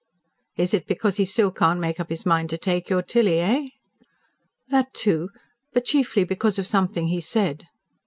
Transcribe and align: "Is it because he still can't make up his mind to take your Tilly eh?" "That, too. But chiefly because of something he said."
"Is 0.57 0.73
it 0.73 0.87
because 0.87 1.17
he 1.17 1.25
still 1.25 1.51
can't 1.51 1.79
make 1.79 1.99
up 1.99 2.09
his 2.09 2.25
mind 2.25 2.49
to 2.49 2.57
take 2.57 2.89
your 2.89 3.03
Tilly 3.03 3.37
eh?" 3.39 3.65
"That, 4.69 4.95
too. 4.95 5.29
But 5.73 5.85
chiefly 5.85 6.23
because 6.23 6.57
of 6.57 6.65
something 6.65 7.09
he 7.09 7.21
said." 7.21 7.67